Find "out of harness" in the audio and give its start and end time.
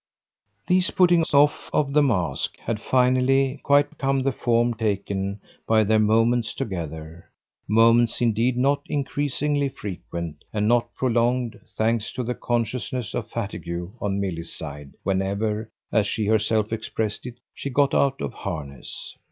17.93-19.15